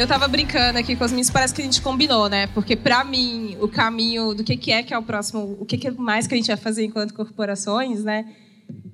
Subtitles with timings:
[0.00, 2.46] Eu tava brincando aqui com os meninos, parece que a gente combinou, né?
[2.46, 5.76] Porque para mim, o caminho do que, que é que é o próximo, o que,
[5.76, 8.34] que mais que a gente vai fazer enquanto corporações, né?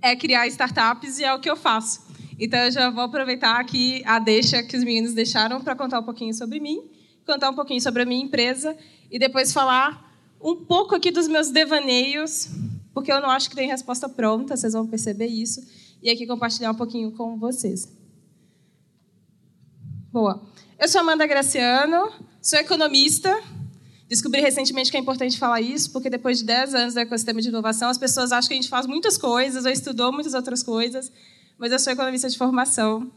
[0.03, 2.00] É criar startups e é o que eu faço.
[2.40, 6.03] Então eu já vou aproveitar aqui a deixa que os meninos deixaram para contar um
[6.03, 6.82] pouquinho sobre mim,
[7.25, 8.77] contar um pouquinho sobre a minha empresa
[9.08, 12.49] e depois falar um pouco aqui dos meus devaneios,
[12.93, 15.64] porque eu não acho que tem resposta pronta, vocês vão perceber isso,
[16.02, 17.96] e aqui compartilhar um pouquinho com vocês.
[20.13, 20.55] Boa.
[20.79, 22.12] Eu sou Amanda Graciano,
[22.43, 23.35] sou economista.
[24.11, 27.49] Descobri recentemente que é importante falar isso, porque depois de 10 anos do ecossistema de
[27.49, 31.11] inovação, as pessoas acham que a gente faz muitas coisas, ou estudou muitas outras coisas,
[31.57, 33.11] mas eu sou economista de formação.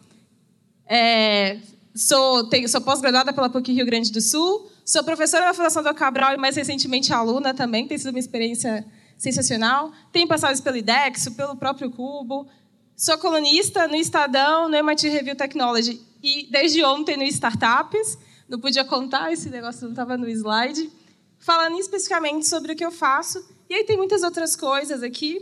[0.88, 1.58] É,
[1.94, 6.34] sou, sou pós-graduada pela PUC Rio Grande do Sul, sou professora da Fundação do Cabral
[6.35, 7.85] e, mais recentemente, aluna também.
[7.85, 8.85] Tem sido uma experiência
[9.18, 9.91] sensacional.
[10.13, 12.48] Tenho passado pelo IDEX, pelo próprio Cubo.
[13.00, 18.18] Sou colunista no Estadão, no MIT Review Technology e desde ontem no Startups,
[18.50, 20.92] não podia contar, esse negócio não estava no slide,
[21.38, 23.42] falando especificamente sobre o que eu faço.
[23.70, 25.40] E aí tem muitas outras coisas aqui,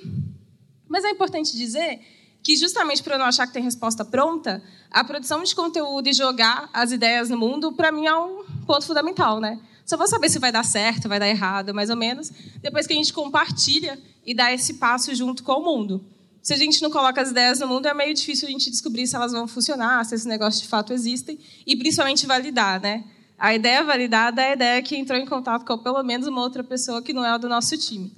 [0.88, 2.00] mas é importante dizer
[2.44, 6.14] que justamente para eu não achar que tem resposta pronta, a produção de conteúdo e
[6.14, 9.60] jogar as ideias no mundo, para mim é um ponto fundamental, né?
[9.84, 12.94] Só vou saber se vai dar certo, vai dar errado, mais ou menos, depois que
[12.94, 16.06] a gente compartilha e dá esse passo junto com o mundo
[16.48, 19.06] se a gente não coloca as ideias no mundo, é meio difícil a gente descobrir
[19.06, 23.04] se elas vão funcionar, se esses negócios de fato existem, e principalmente validar, né?
[23.38, 26.64] A ideia validada é a ideia que entrou em contato com pelo menos uma outra
[26.64, 28.14] pessoa que não é do nosso time.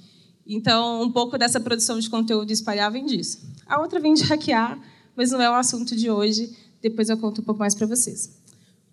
[0.46, 3.40] Então, um pouco dessa produção de conteúdo espalhar vem disso.
[3.66, 4.80] A outra vem de hackear,
[5.16, 6.56] mas não é o assunto de hoje.
[6.84, 8.40] Depois eu conto um pouco mais para vocês.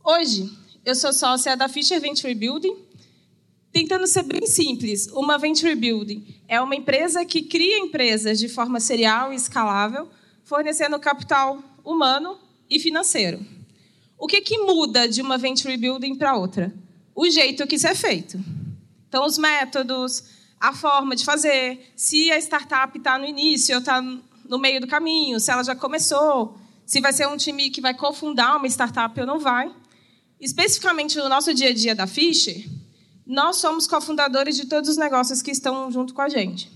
[0.02, 0.50] Hoje,
[0.82, 2.74] eu sou sócia da Fisher Venture Building,
[3.76, 8.80] Tentando ser bem simples, uma venture building é uma empresa que cria empresas de forma
[8.80, 10.08] serial e escalável,
[10.44, 12.38] fornecendo capital humano
[12.70, 13.38] e financeiro.
[14.18, 16.72] O que, que muda de uma venture building para outra?
[17.14, 18.42] O jeito que isso é feito.
[19.10, 20.24] Então, os métodos,
[20.58, 24.86] a forma de fazer, se a startup está no início ou está no meio do
[24.86, 26.56] caminho, se ela já começou,
[26.86, 29.70] se vai ser um time que vai cofundar uma startup ou não vai.
[30.40, 32.64] Especificamente no nosso dia a dia da Fischer,
[33.26, 36.70] nós somos cofundadores de todos os negócios que estão junto com a gente.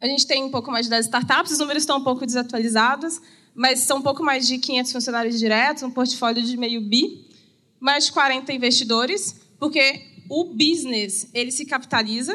[0.00, 3.20] A gente tem um pouco mais de 10 startups, os números estão um pouco desatualizados,
[3.54, 7.26] mas são um pouco mais de 500 funcionários diretos, um portfólio de meio bi,
[7.78, 12.34] mais de 40 investidores, porque o business ele se capitaliza.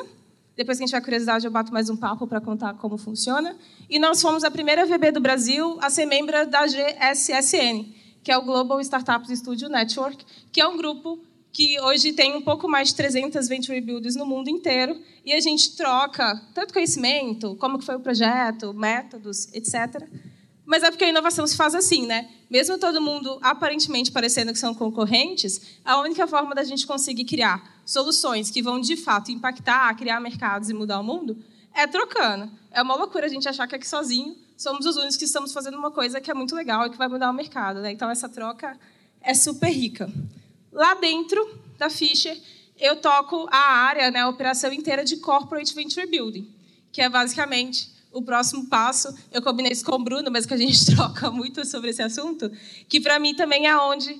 [0.56, 3.56] Depois que a gente vai curiosidade, eu bato mais um papo para contar como funciona.
[3.90, 7.86] E nós fomos a primeira VB do Brasil a ser membro da GSSN,
[8.24, 11.20] que é o Global Startups Studio Network, que é um grupo
[11.60, 15.42] que hoje tem um pouco mais de 300 venture builders no mundo inteiro e a
[15.42, 20.08] gente troca tanto conhecimento, como que foi o projeto, métodos, etc.
[20.66, 22.30] Mas é porque a inovação se faz assim, né?
[22.50, 27.82] Mesmo todo mundo aparentemente parecendo que são concorrentes, a única forma da gente conseguir criar
[27.86, 31.44] soluções que vão de fato impactar, criar mercados e mudar o mundo
[31.74, 32.50] é trocando.
[32.72, 35.78] É uma loucura a gente achar que aqui sozinho somos os únicos que estamos fazendo
[35.78, 37.92] uma coisa que é muito legal e que vai mudar o mercado, né?
[37.92, 38.80] Então essa troca
[39.22, 40.10] é super rica.
[40.72, 42.38] Lá dentro da Fisher,
[42.80, 46.48] eu toco a área, né, a operação inteira de Corporate Venture Building,
[46.92, 49.14] que é basicamente o próximo passo.
[49.32, 52.52] Eu combinei isso com o Bruno, mas que a gente troca muito sobre esse assunto,
[52.88, 54.20] que para mim também é onde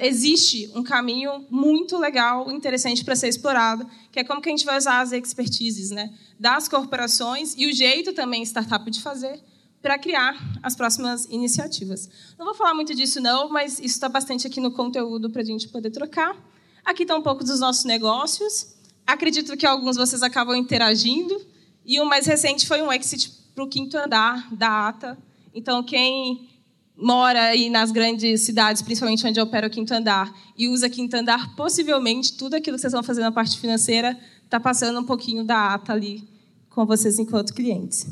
[0.00, 4.64] existe um caminho muito legal, interessante para ser explorado, que é como que a gente
[4.64, 9.40] vai usar as expertises né, das corporações e o jeito também startup de fazer
[9.82, 12.08] para criar as próximas iniciativas.
[12.38, 15.44] Não vou falar muito disso, não, mas isso está bastante aqui no conteúdo para a
[15.44, 16.36] gente poder trocar.
[16.84, 18.74] Aqui está um pouco dos nossos negócios.
[19.06, 21.40] Acredito que alguns vocês acabam interagindo.
[21.84, 25.18] E o mais recente foi um exit para o quinto andar da ATA.
[25.54, 26.48] Então, quem
[26.96, 31.56] mora aí nas grandes cidades, principalmente onde opera o quinto andar, e usa quinto andar,
[31.56, 35.74] possivelmente tudo aquilo que vocês vão fazer na parte financeira está passando um pouquinho da
[35.74, 36.28] ATA ali
[36.68, 38.06] com vocês enquanto clientes.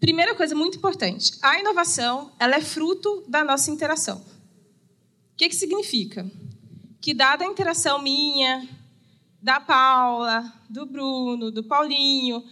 [0.00, 4.16] Primeira coisa muito importante: a inovação ela é fruto da nossa interação.
[4.16, 6.28] O que, que significa?
[7.00, 8.66] Que, dada a interação minha,
[9.42, 12.42] da Paula, do Bruno, do Paulinho,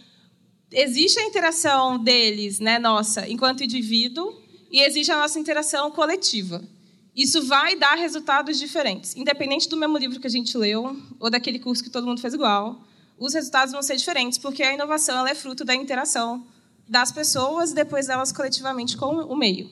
[0.71, 4.41] existe a interação deles, né, nossa, enquanto indivíduo,
[4.71, 6.63] e existe a nossa interação coletiva.
[7.15, 11.59] Isso vai dar resultados diferentes, independente do mesmo livro que a gente leu ou daquele
[11.59, 12.83] curso que todo mundo fez igual.
[13.17, 16.47] Os resultados vão ser diferentes porque a inovação ela é fruto da interação
[16.89, 19.69] das pessoas depois elas coletivamente com o meio.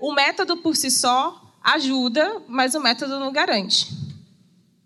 [0.00, 3.88] O método por si só ajuda, mas o método não garante.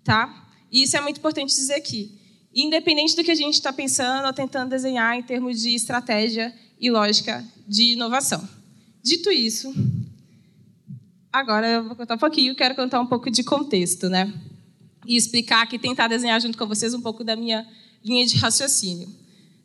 [0.05, 0.49] Tá?
[0.71, 2.19] E isso é muito importante dizer aqui.
[2.55, 6.91] Independente do que a gente está pensando ou tentando desenhar em termos de estratégia e
[6.91, 8.47] lógica de inovação.
[9.03, 9.73] Dito isso,
[11.33, 14.31] Agora eu vou contar um pouquinho, quero contar um pouco de contexto, né?
[15.07, 17.67] E explicar aqui, tentar desenhar junto com vocês um pouco da minha
[18.05, 19.09] linha de raciocínio.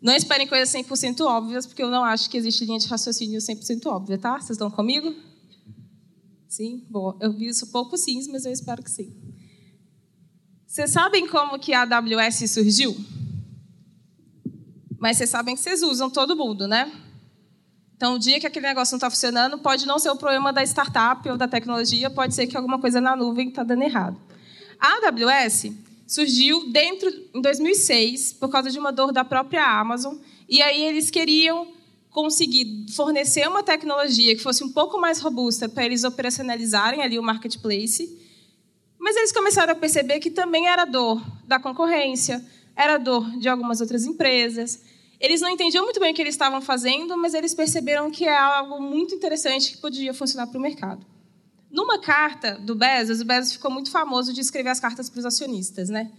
[0.01, 3.87] Não esperem coisas 100% óbvias, porque eu não acho que existe linha de raciocínio 100%
[3.87, 4.33] óbvia, tá?
[4.33, 5.13] Vocês estão comigo?
[6.47, 6.85] Sim?
[6.89, 9.13] Bom, eu vi isso pouco sim, mas eu espero que sim.
[10.65, 12.95] Vocês sabem como que a AWS surgiu?
[14.99, 16.91] Mas vocês sabem que vocês usam todo mundo, né?
[17.95, 20.61] Então, o dia que aquele negócio não está funcionando, pode não ser o problema da
[20.63, 24.21] startup ou da tecnologia, pode ser que alguma coisa na nuvem está dando errado.
[24.79, 25.71] A AWS
[26.07, 30.15] surgiu dentro em 2006 por causa de uma dor da própria Amazon,
[30.47, 31.67] e aí eles queriam
[32.09, 37.21] conseguir fornecer uma tecnologia que fosse um pouco mais robusta para eles operacionalizarem ali o
[37.21, 38.17] marketplace.
[38.97, 42.43] Mas eles começaram a perceber que também era dor da concorrência,
[42.75, 44.81] era dor de algumas outras empresas.
[45.19, 48.35] Eles não entendiam muito bem o que eles estavam fazendo, mas eles perceberam que é
[48.35, 51.05] algo muito interessante que podia funcionar para o mercado.
[51.77, 55.25] Numa carta do Bezos, o Bezos ficou muito famoso de escrever as cartas para os
[55.25, 55.89] acionistas.
[55.89, 56.11] Né?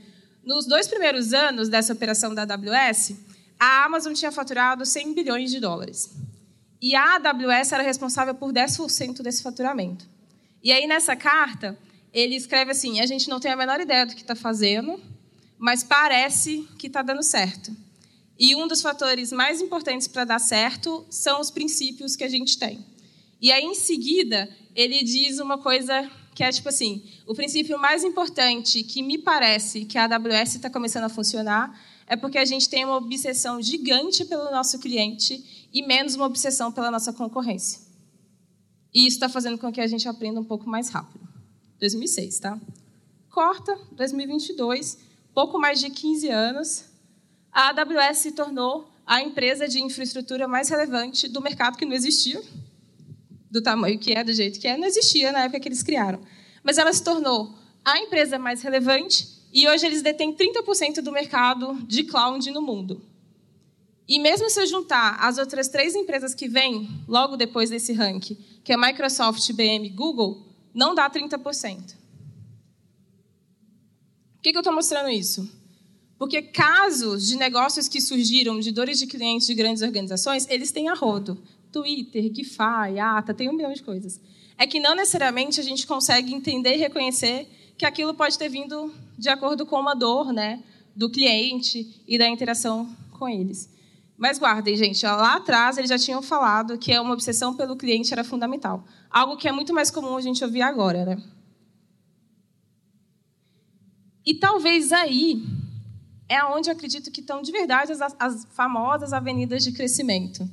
[0.44, 3.16] Nos dois primeiros anos dessa operação da AWS,
[3.58, 6.12] a Amazon tinha faturado 100 bilhões de dólares.
[6.80, 10.08] E a AWS era responsável por 10% desse faturamento.
[10.62, 11.76] E aí, nessa carta,
[12.12, 15.02] ele escreve assim: a gente não tem a menor ideia do que está fazendo,
[15.58, 17.76] mas parece que está dando certo.
[18.38, 22.56] E um dos fatores mais importantes para dar certo são os princípios que a gente
[22.56, 22.86] tem.
[23.40, 28.04] E aí, em seguida, ele diz uma coisa que é tipo assim: o princípio mais
[28.04, 31.76] importante que me parece que a AWS está começando a funcionar
[32.06, 36.70] é porque a gente tem uma obsessão gigante pelo nosso cliente e menos uma obsessão
[36.70, 37.80] pela nossa concorrência.
[38.94, 41.28] E isso está fazendo com que a gente aprenda um pouco mais rápido.
[41.80, 42.56] 2006, tá?
[43.30, 44.96] Corta, 2022,
[45.34, 46.84] pouco mais de 15 anos,
[47.50, 52.40] a AWS se tornou a empresa de infraestrutura mais relevante do mercado que não existia,
[53.50, 56.20] do tamanho que é, do jeito que é, não existia na época que eles criaram.
[56.62, 57.54] Mas ela se tornou
[57.84, 63.00] a empresa mais relevante e hoje eles detêm 30% do mercado de cloud no mundo.
[64.06, 68.36] E mesmo se eu juntar as outras três empresas que vêm logo depois desse ranking,
[68.64, 71.42] que é Microsoft, IBM e Google, não dá 30%.
[74.34, 75.50] Por que, eu estou mostrando isso?
[76.18, 80.88] Porque casos de negócios que surgiram de dores de clientes de grandes organizações, eles têm
[80.88, 81.42] a rodo.
[81.72, 84.20] Twitter, Gify, Ata, tem um milhão de coisas.
[84.56, 88.92] É que não necessariamente a gente consegue entender e reconhecer que aquilo pode ter vindo
[89.16, 90.62] de acordo com uma dor né,
[90.94, 92.88] do cliente e da interação
[93.18, 93.70] com eles.
[94.16, 98.24] Mas guardem, gente, lá atrás eles já tinham falado que uma obsessão pelo cliente era
[98.24, 98.84] fundamental.
[99.08, 101.22] Algo que é muito mais comum a gente ouvir agora, né?
[104.26, 105.42] E talvez aí
[106.28, 110.48] é onde acredito que estão de verdade as, as famosas avenidas de crescimento.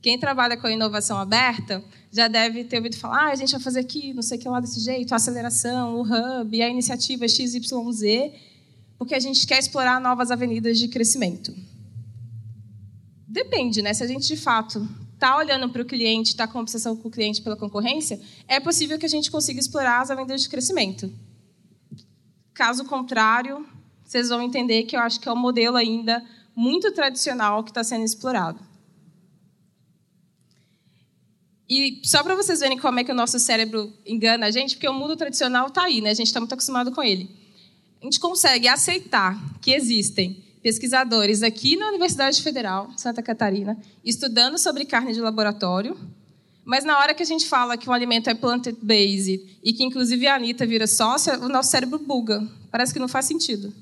[0.00, 1.82] Quem trabalha com inovação aberta
[2.12, 4.48] já deve ter ouvido falar: ah, a gente vai fazer aqui, não sei o que
[4.48, 8.32] lá desse jeito, a aceleração, o hub, a iniciativa XYZ,
[8.98, 11.54] porque a gente quer explorar novas avenidas de crescimento.
[13.26, 13.92] Depende, né?
[13.92, 17.10] Se a gente de fato está olhando para o cliente, está com obsessão com o
[17.10, 21.12] cliente pela concorrência, é possível que a gente consiga explorar as avenidas de crescimento.
[22.54, 23.66] Caso contrário,
[24.04, 26.24] vocês vão entender que eu acho que é um modelo ainda
[26.54, 28.58] muito tradicional que está sendo explorado.
[31.68, 34.88] E só para vocês verem como é que o nosso cérebro engana a gente, porque
[34.88, 36.10] o mundo tradicional está aí, né?
[36.10, 37.28] A gente está muito acostumado com ele.
[38.00, 44.58] A gente consegue aceitar que existem pesquisadores aqui na Universidade Federal de Santa Catarina estudando
[44.58, 45.96] sobre carne de laboratório,
[46.64, 50.26] mas na hora que a gente fala que o alimento é plant-based e que inclusive
[50.26, 52.46] a Anitta vira sócia, o nosso cérebro buga.
[52.70, 53.72] Parece que não faz sentido.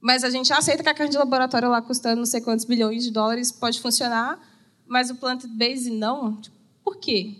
[0.00, 3.04] Mas a gente aceita que a carne de laboratório lá custando não sei quantos bilhões
[3.04, 4.40] de dólares pode funcionar,
[4.92, 6.36] mas o plant-based não.
[6.36, 7.34] Tipo, por quê?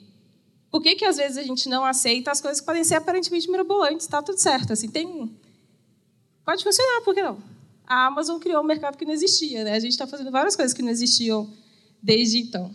[0.70, 3.50] Por que, que às vezes a gente não aceita as coisas que podem ser aparentemente
[3.50, 4.06] mirabolantes?
[4.06, 4.72] Está tudo certo.
[4.72, 5.30] Assim, tem...
[6.46, 7.38] Pode funcionar, por que não?
[7.86, 9.64] A Amazon criou um mercado que não existia.
[9.64, 9.72] Né?
[9.72, 11.52] A gente está fazendo várias coisas que não existiam
[12.02, 12.74] desde então.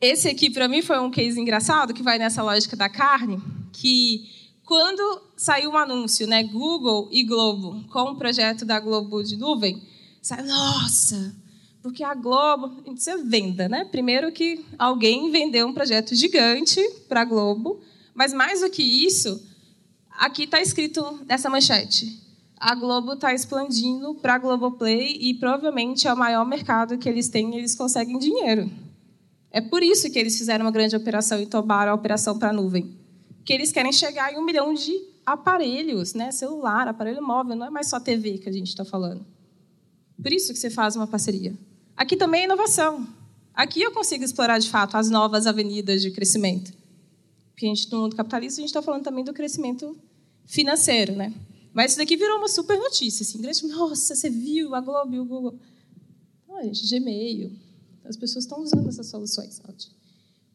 [0.00, 3.40] Esse aqui, para mim, foi um case engraçado, que vai nessa lógica da carne,
[3.72, 4.28] que
[4.64, 9.80] quando saiu um anúncio, né, Google e Globo, com o projeto da Globo de nuvem,
[10.20, 11.43] saiu, nossa,
[11.84, 13.84] porque a Globo, isso é venda, né?
[13.84, 17.78] Primeiro que alguém vendeu um projeto gigante para a Globo,
[18.14, 19.46] mas mais do que isso,
[20.12, 22.18] aqui está escrito nessa manchete.
[22.56, 27.28] A Globo está expandindo para a Globoplay e provavelmente é o maior mercado que eles
[27.28, 28.70] têm e eles conseguem dinheiro.
[29.50, 32.52] É por isso que eles fizeram uma grande operação e tomaram a operação para a
[32.54, 32.96] nuvem
[33.44, 34.90] que eles querem chegar em um milhão de
[35.26, 36.32] aparelhos, né?
[36.32, 39.22] celular, aparelho móvel, não é mais só TV que a gente está falando.
[40.22, 41.54] Por isso que você faz uma parceria.
[41.96, 43.06] Aqui também é inovação.
[43.54, 46.72] Aqui eu consigo explorar de fato as novas avenidas de crescimento.
[47.50, 49.96] Porque a gente, no mundo capitalista, a gente está falando também do crescimento
[50.44, 51.32] financeiro, né?
[51.72, 55.18] Mas isso daqui virou uma super notícia, assim, grande, nossa, você viu a Globo e
[55.20, 55.58] o Google.
[56.48, 57.52] Não, gente, Gmail.
[58.04, 59.60] As pessoas estão usando essas soluções.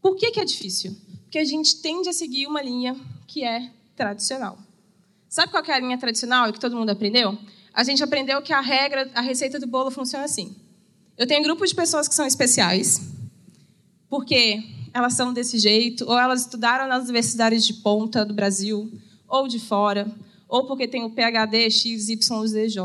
[0.02, 0.96] Por que, que é difícil?
[1.24, 2.96] Porque a gente tende a seguir uma linha
[3.28, 4.58] que é tradicional.
[5.28, 7.38] Sabe qual é a linha tradicional que todo mundo aprendeu?
[7.74, 10.56] A gente aprendeu que a regra, a receita do bolo funciona assim.
[11.20, 13.02] Eu tenho um grupo de pessoas que são especiais,
[14.10, 18.90] porque elas são desse jeito, ou elas estudaram nas universidades de ponta do Brasil,
[19.28, 20.10] ou de fora,
[20.48, 22.80] ou porque tem o PhD XYZJ.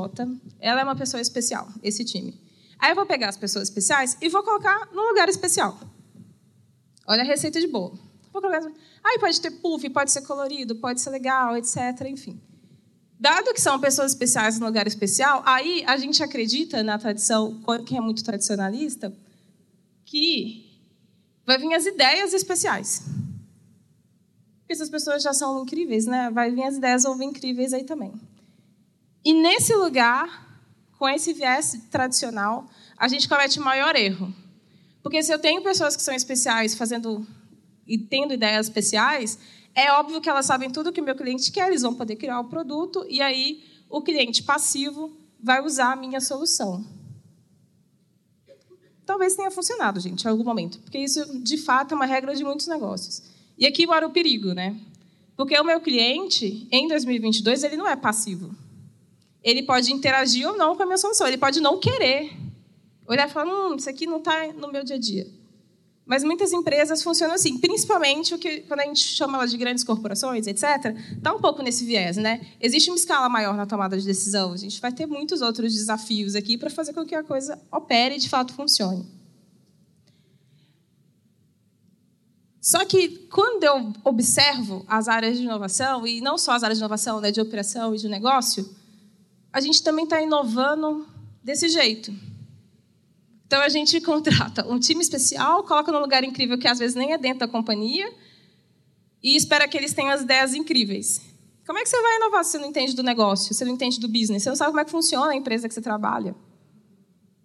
[0.59, 2.37] Ela é uma pessoa especial, esse time.
[2.77, 5.79] Aí eu vou pegar as pessoas especiais e vou colocar num lugar especial.
[7.07, 7.97] Olha a receita de bolo.
[9.05, 11.77] Aí pode ter puff, pode ser colorido, pode ser legal, etc.
[12.09, 12.41] Enfim.
[13.19, 17.99] Dado que são pessoas especiais no lugar especial, aí a gente acredita na tradição, quem
[17.99, 19.13] é muito tradicionalista,
[20.05, 20.81] que
[21.47, 23.03] vai vir as ideias especiais.
[24.61, 26.31] Porque essas pessoas já são incríveis, né?
[26.31, 28.13] Vai vir as ideias vir incríveis aí também.
[29.25, 30.61] E nesse lugar,
[30.99, 34.35] com esse viés tradicional, a gente comete o maior erro.
[35.03, 37.27] Porque se eu tenho pessoas que são especiais fazendo
[37.87, 39.39] e tendo ideias especiais,
[39.75, 42.41] é óbvio que elas sabem tudo que o meu cliente quer, eles vão poder criar
[42.41, 46.85] o produto e aí o cliente passivo vai usar a minha solução.
[49.05, 52.43] Talvez tenha funcionado, gente, em algum momento, porque isso de fato é uma regra de
[52.43, 53.23] muitos negócios.
[53.59, 54.77] E aqui mora o perigo, né?
[55.37, 58.55] Porque o meu cliente, em 2022, ele não é passivo.
[59.43, 61.27] Ele pode interagir ou não com a minha solução.
[61.27, 62.33] Ele pode não querer.
[63.07, 65.27] Olhar e falar, hum, isso aqui não está no meu dia a dia.
[66.07, 69.83] Mas muitas empresas funcionam assim, principalmente o que, quando a gente chama elas de grandes
[69.83, 72.19] corporações, etc., está um pouco nesse viés.
[72.19, 72.47] Né?
[72.61, 74.53] Existe uma escala maior na tomada de decisão.
[74.53, 78.17] A gente vai ter muitos outros desafios aqui para fazer com que a coisa opere
[78.17, 79.07] e, de fato, funcione.
[82.61, 86.83] Só que quando eu observo as áreas de inovação, e não só as áreas de
[86.83, 88.75] inovação, né, de operação e de negócio,
[89.53, 91.07] a gente também está inovando
[91.43, 92.13] desse jeito.
[93.55, 97.13] Então a gente contrata um time especial, coloca num lugar incrível que às vezes nem
[97.13, 98.13] é dentro da companhia,
[99.23, 101.21] e espera que eles tenham as ideias incríveis.
[101.65, 103.73] Como é que você vai inovar se você não entende do negócio, se você não
[103.73, 104.43] entende do business?
[104.43, 106.35] Você não sabe como é que funciona a empresa que você trabalha.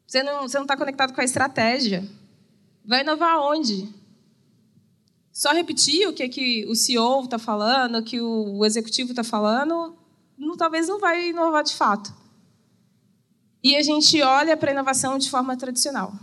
[0.08, 2.04] Você não está conectado com a estratégia.
[2.84, 3.88] Vai inovar onde?
[5.32, 9.96] só repetir o que, que o CEO está falando, o que o executivo está falando,
[10.36, 12.12] não, talvez não vai inovar de fato.
[13.64, 16.14] E a gente olha para a inovação de forma tradicional.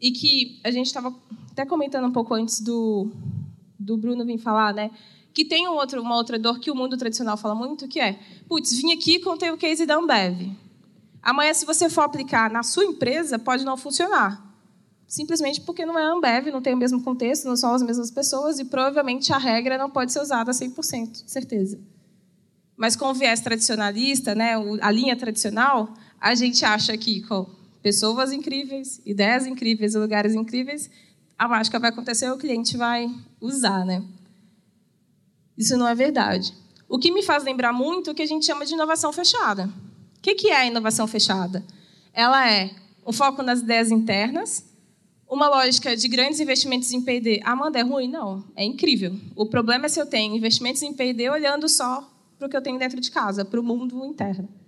[0.00, 1.14] E que a gente estava
[1.50, 3.10] até comentando um pouco antes do,
[3.78, 4.90] do Bruno vir falar, né?
[5.32, 8.18] Que tem um outro, uma outra dor que o mundo tradicional fala muito, que é,
[8.48, 10.52] putz, vim aqui e contei o case da Ambev.
[11.22, 14.44] Amanhã, se você for aplicar na sua empresa, pode não funcionar
[15.06, 18.58] simplesmente porque não é Ambev, não tem o mesmo contexto, não são as mesmas pessoas
[18.58, 21.78] e provavelmente a regra não pode ser usada 100%, certeza.
[22.76, 25.94] Mas com o viés tradicionalista, né, a linha tradicional,
[26.24, 27.44] a gente acha que com
[27.82, 30.90] pessoas incríveis, ideias incríveis lugares incríveis,
[31.38, 34.02] a mágica vai acontecer o cliente vai usar, né?
[35.54, 36.54] Isso não é verdade.
[36.88, 39.68] O que me faz lembrar muito o que a gente chama de inovação fechada.
[40.16, 41.62] O que é a inovação fechada?
[42.14, 44.64] Ela é o foco nas ideias internas,
[45.28, 48.08] uma lógica de grandes investimentos em P&D, Amanda, é ruim?
[48.08, 49.14] Não, é incrível.
[49.36, 52.62] O problema é se eu tenho investimentos em P&D olhando só para o que eu
[52.62, 54.63] tenho dentro de casa, para o mundo interno.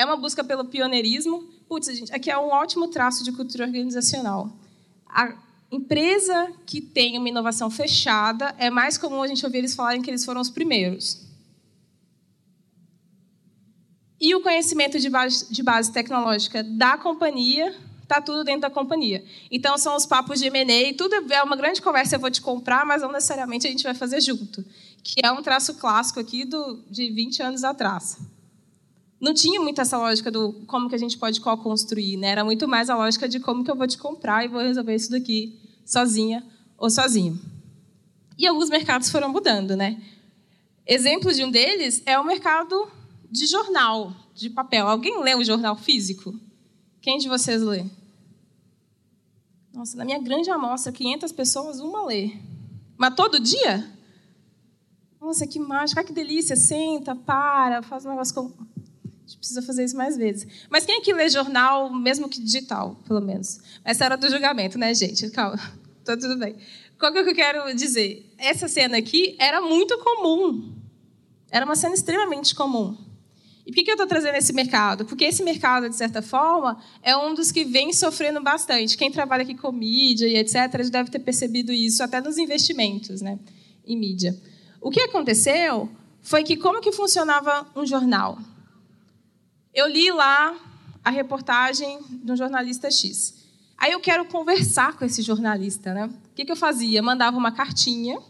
[0.00, 1.42] É uma busca pelo pioneirismo.
[1.68, 4.50] Putz, gente, aqui é um ótimo traço de cultura organizacional.
[5.06, 5.34] A
[5.70, 10.08] empresa que tem uma inovação fechada, é mais comum a gente ouvir eles falarem que
[10.08, 11.20] eles foram os primeiros.
[14.18, 19.22] E o conhecimento de base, de base tecnológica da companhia está tudo dentro da companhia.
[19.50, 22.86] Então, são os papos de M&A, tudo é uma grande conversa, eu vou te comprar,
[22.86, 24.64] mas não necessariamente a gente vai fazer junto.
[25.04, 28.18] Que é um traço clássico aqui do, de 20 anos atrás.
[29.20, 32.28] Não tinha muito essa lógica do como que a gente pode co-construir, né?
[32.28, 34.94] Era muito mais a lógica de como que eu vou te comprar e vou resolver
[34.94, 36.42] isso daqui sozinha
[36.78, 37.38] ou sozinho.
[38.38, 40.00] E alguns mercados foram mudando, né?
[40.86, 42.90] Exemplo de um deles é o mercado
[43.30, 44.88] de jornal, de papel.
[44.88, 46.34] Alguém lê o jornal físico?
[47.00, 47.84] Quem de vocês lê?
[49.72, 52.32] Nossa, na minha grande amostra, 500 pessoas, uma lê.
[52.96, 53.88] Mas todo dia?
[55.20, 56.56] Nossa, que mágico, que delícia.
[56.56, 58.52] Senta, para, faz um negócio com...
[59.30, 60.46] Gente precisa fazer isso mais vezes.
[60.68, 63.60] Mas quem aqui lê jornal, mesmo que digital, pelo menos?
[63.84, 65.30] Essa era do julgamento, né, gente?
[65.30, 65.56] Calma,
[66.04, 66.56] tá tudo bem.
[66.98, 68.28] Qual que é que eu quero dizer?
[68.36, 70.74] Essa cena aqui era muito comum.
[71.50, 72.96] Era uma cena extremamente comum.
[73.64, 75.04] E por que eu estou trazendo esse mercado?
[75.04, 78.96] Porque esse mercado, de certa forma, é um dos que vem sofrendo bastante.
[78.96, 83.20] Quem trabalha aqui com mídia e etc., deve ter percebido isso até nos investimentos.
[83.22, 83.38] Né?
[83.86, 84.36] em mídia.
[84.80, 85.88] O que aconteceu
[86.22, 88.38] foi que como que funcionava um jornal?
[89.72, 90.56] Eu li lá
[91.04, 93.34] a reportagem de um jornalista X.
[93.78, 96.06] Aí eu quero conversar com esse jornalista, né?
[96.06, 97.02] O que, que eu fazia?
[97.02, 98.20] Mandava uma cartinha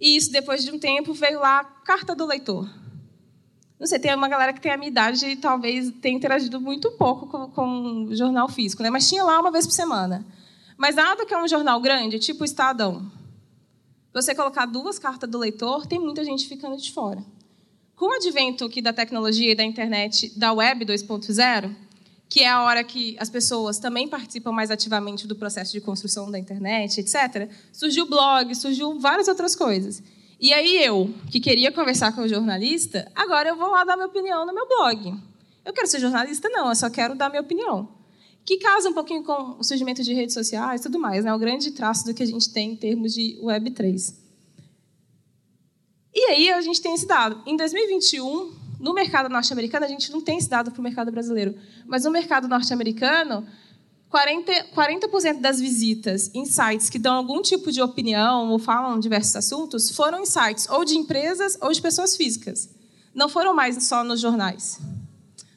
[0.00, 2.68] e isso depois de um tempo veio lá carta do leitor.
[3.78, 6.92] Não sei, tem uma galera que tem a minha idade e talvez tenha interagido muito
[6.92, 8.90] pouco com, com o jornal físico, né?
[8.90, 10.24] Mas tinha lá uma vez por semana.
[10.76, 13.10] Mas nada que é um jornal grande, tipo o Estadão.
[14.14, 17.24] Você colocar duas cartas do leitor, tem muita gente ficando de fora.
[18.02, 21.72] Com o advento aqui da tecnologia e da internet, da web 2.0,
[22.28, 26.28] que é a hora que as pessoas também participam mais ativamente do processo de construção
[26.28, 30.02] da internet, etc., surgiu blog, surgiu várias outras coisas.
[30.40, 34.08] E aí eu, que queria conversar com o jornalista, agora eu vou lá dar minha
[34.08, 35.14] opinião no meu blog.
[35.64, 36.48] Eu quero ser jornalista?
[36.48, 37.88] Não, eu só quero dar minha opinião.
[38.44, 41.32] Que casa um pouquinho com o surgimento de redes sociais e tudo mais, né?
[41.32, 44.21] o grande traço do que a gente tem em termos de Web3.
[46.14, 47.42] E aí a gente tem esse dado.
[47.46, 51.54] Em 2021, no mercado norte-americano, a gente não tem esse dado para o mercado brasileiro,
[51.86, 53.46] mas no mercado norte-americano,
[54.10, 59.34] 40%, 40 das visitas em sites que dão algum tipo de opinião ou falam diversos
[59.34, 62.68] assuntos foram em sites ou de empresas ou de pessoas físicas.
[63.14, 64.78] Não foram mais só nos jornais.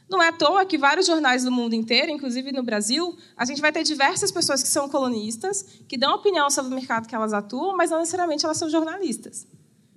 [0.09, 3.59] Não é à toa que vários jornais do mundo inteiro, inclusive no Brasil, a gente
[3.59, 7.33] vai ter diversas pessoas que são colonistas, que dão opinião sobre o mercado que elas
[7.33, 9.47] atuam, mas não necessariamente elas são jornalistas.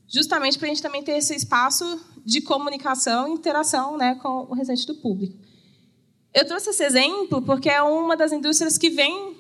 [0.09, 4.55] Justamente para a gente também ter esse espaço de comunicação e interação né, com o
[4.55, 5.37] restante do público.
[6.35, 9.37] Eu trouxe esse exemplo porque é uma das indústrias que vem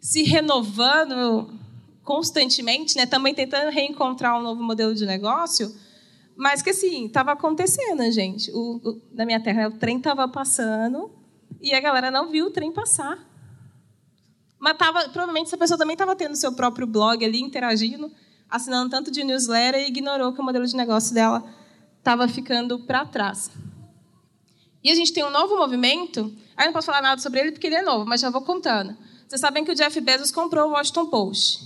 [0.00, 1.58] se renovando
[2.02, 3.06] constantemente, né?
[3.06, 5.74] também tentando reencontrar um novo modelo de negócio,
[6.34, 8.50] mas que assim, estava acontecendo, gente.
[8.52, 11.10] O, o, na minha terra, o trem estava passando
[11.60, 13.18] e a galera não viu o trem passar.
[14.58, 18.10] Mas tava, provavelmente essa pessoa também estava tendo seu próprio blog ali, interagindo,
[18.50, 21.44] assinando tanto de newsletter e ignorou que o modelo de negócio dela
[21.98, 23.50] estava ficando para trás.
[24.82, 26.34] E a gente tem um novo movimento.
[26.56, 28.96] Aí não posso falar nada sobre ele porque ele é novo, mas já vou contando.
[29.28, 31.64] Vocês sabem que o Jeff Bezos comprou o Washington Post.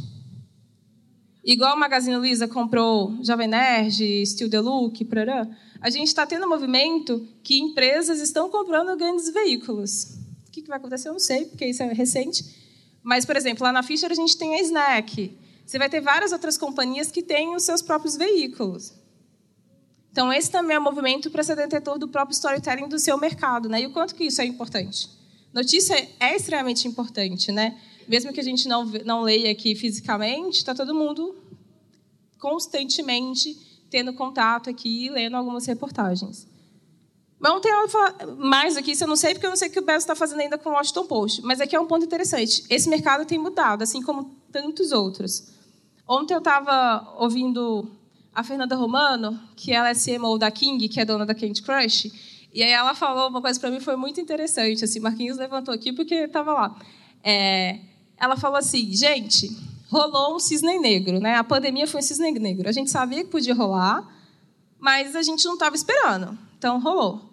[1.44, 5.46] Igual o Magazine Luiza comprou Jovem Nerd, Steel Look, prará,
[5.80, 10.16] a gente está tendo um movimento que empresas estão comprando grandes veículos.
[10.48, 11.08] O que vai acontecer?
[11.08, 12.42] Eu não sei, porque isso é recente.
[13.02, 15.36] Mas, por exemplo, lá na Fischer a gente tem a Snack.
[15.64, 18.92] Você vai ter várias outras companhias que têm os seus próprios veículos.
[20.12, 23.68] Então, esse também é um movimento para ser detetor do próprio storytelling do seu mercado.
[23.68, 23.82] Né?
[23.82, 25.08] E o quanto que isso é importante?
[25.52, 27.50] Notícia é extremamente importante.
[27.50, 27.80] Né?
[28.06, 31.34] Mesmo que a gente não, não leia aqui fisicamente, está todo mundo
[32.38, 33.56] constantemente
[33.90, 36.46] tendo contato aqui e lendo algumas reportagens.
[37.38, 39.68] Mas não tem nada falar mais aqui, isso eu não sei, porque eu não sei
[39.68, 41.42] o que o Bezos está fazendo ainda com o Washington Post.
[41.42, 42.64] Mas aqui é um ponto interessante.
[42.70, 45.48] Esse mercado tem mudado, assim como tantos outros.
[46.06, 47.90] Ontem eu estava ouvindo
[48.32, 52.12] a Fernanda Romano, que ela é CMO da King, que é dona da Candy Crush,
[52.52, 54.84] e aí ela falou uma coisa para mim foi muito interessante.
[54.84, 56.78] Assim, Marquinhos levantou aqui porque estava lá.
[57.24, 57.80] É,
[58.16, 59.50] ela falou assim, gente,
[59.88, 61.34] rolou um cisne negro, né?
[61.34, 62.68] A pandemia foi um cisne negro.
[62.68, 64.08] A gente sabia que podia rolar,
[64.78, 66.38] mas a gente não estava esperando.
[66.56, 67.28] Então rolou.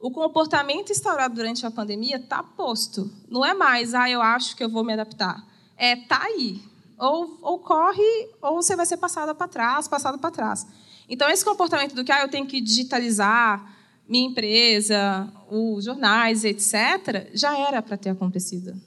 [0.00, 3.10] O comportamento instaurado durante a pandemia está posto.
[3.28, 5.51] Não é mais, ah, eu acho que eu vou me adaptar.
[5.82, 10.30] É, tá aí ou, ou corre, ou você vai ser passada para trás, passado para
[10.30, 10.64] trás.
[11.08, 13.76] Então, esse comportamento do que ah, eu tenho que digitalizar
[14.08, 18.80] minha empresa, os jornais, etc., já era para ter acontecido.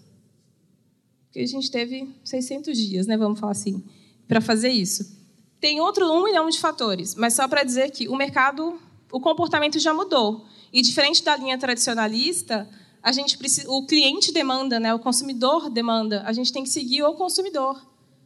[1.25, 3.83] Porque a gente teve 600 dias, né, vamos falar assim,
[4.29, 5.13] para fazer isso.
[5.59, 8.79] Tem outro um milhão de fatores, mas só para dizer que o mercado,
[9.11, 10.45] o comportamento já mudou.
[10.71, 12.69] E diferente da linha tradicionalista,
[13.05, 17.03] a gente precisa, o cliente demanda, né, o consumidor demanda, a gente tem que seguir
[17.03, 17.79] o consumidor.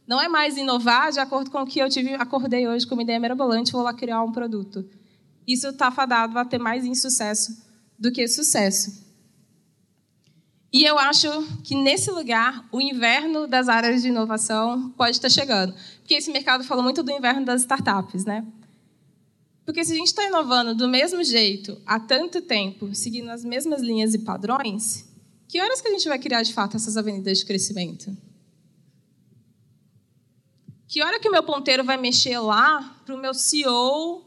[0.06, 3.02] Não é mais inovar de acordo com o que eu tive, acordei hoje com uma
[3.02, 4.88] ideia mirabolante, vou lá criar um produto.
[5.46, 7.62] Isso está fadado a ter mais insucesso
[7.98, 9.04] do que sucesso.
[10.72, 11.28] E eu acho
[11.62, 16.64] que nesse lugar o inverno das áreas de inovação pode estar chegando, porque esse mercado
[16.64, 18.46] falou muito do inverno das startups, né?
[19.70, 23.80] Porque se a gente está inovando do mesmo jeito há tanto tempo, seguindo as mesmas
[23.80, 25.08] linhas e padrões,
[25.46, 28.10] que horas que a gente vai criar de fato essas avenidas de crescimento?
[30.88, 34.26] Que hora que o meu ponteiro vai mexer lá para o meu CEO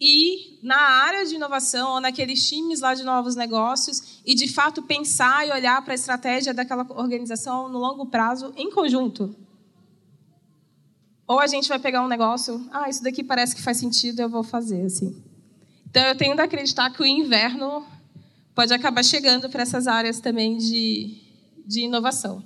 [0.00, 4.82] ir na área de inovação ou naqueles times lá de novos negócios e, de fato,
[4.82, 9.36] pensar e olhar para a estratégia daquela organização no longo prazo em conjunto?
[11.28, 14.30] Ou a gente vai pegar um negócio, ah, isso daqui parece que faz sentido, eu
[14.30, 15.22] vou fazer assim.
[15.90, 17.86] Então, eu tenho de acreditar que o inverno
[18.54, 21.18] pode acabar chegando para essas áreas também de,
[21.66, 22.42] de inovação.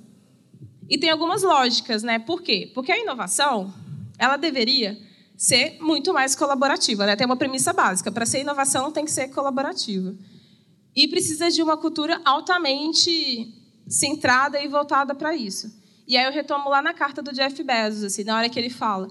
[0.89, 2.19] E tem algumas lógicas, né?
[2.19, 2.69] Por quê?
[2.75, 3.73] Porque a inovação,
[4.19, 4.99] ela deveria
[5.37, 7.05] ser muito mais colaborativa.
[7.05, 7.15] Né?
[7.15, 10.13] Tem uma premissa básica: para ser inovação, tem que ser colaborativa.
[10.95, 13.53] E precisa de uma cultura altamente
[13.87, 15.82] centrada e voltada para isso.
[16.07, 18.69] E aí eu retomo lá na carta do Jeff Bezos, assim, na hora que ele
[18.69, 19.07] fala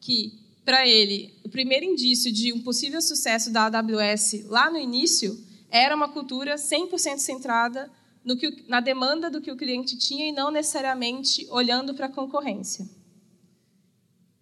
[0.00, 0.32] que,
[0.64, 5.38] para ele, o primeiro indício de um possível sucesso da AWS lá no início
[5.70, 7.90] era uma cultura 100% centrada
[8.24, 12.08] no que, na demanda do que o cliente tinha e não necessariamente olhando para a
[12.08, 12.88] concorrência.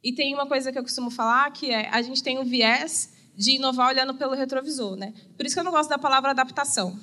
[0.02, 3.12] E tem uma coisa que eu costumo falar, que é a gente tem um viés
[3.36, 4.96] de inovar olhando pelo retrovisor.
[4.96, 5.14] Né?
[5.36, 6.98] Por isso que eu não gosto da palavra adaptação.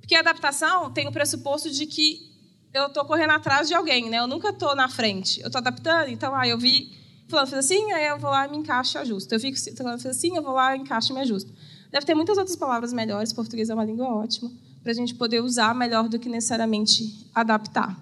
[0.00, 2.29] Porque adaptação tem o pressuposto de que
[2.72, 4.18] eu estou correndo atrás de alguém, né?
[4.18, 5.40] eu nunca estou na frente.
[5.40, 8.50] Eu estou adaptando, então ah, eu vi fulano fez assim, aí eu vou lá e
[8.50, 9.32] me encaixo e ajusto.
[9.32, 9.40] Eu
[9.76, 11.52] fulano fez assim, eu vou lá, encaixo e me ajusto.
[11.90, 14.50] Deve ter muitas outras palavras melhores, português é uma língua ótima,
[14.82, 17.96] para a gente poder usar melhor do que necessariamente adaptar.